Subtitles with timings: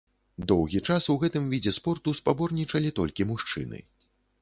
[0.51, 3.89] Доўгі час у гэтым відзе спорту спаборнічалі толькі мужчыны.